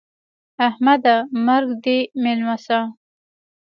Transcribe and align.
احمده! 0.67 1.15
مرګ 1.45 1.69
دې 1.83 1.97
مېلمه 2.23 2.57
سه. 2.65 2.79